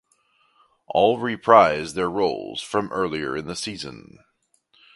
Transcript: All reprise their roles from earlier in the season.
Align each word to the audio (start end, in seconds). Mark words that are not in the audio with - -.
All 0.87 1.19
reprise 1.19 1.93
their 1.93 2.09
roles 2.09 2.59
from 2.59 2.91
earlier 2.91 3.37
in 3.37 3.45
the 3.45 3.55
season. 3.55 4.17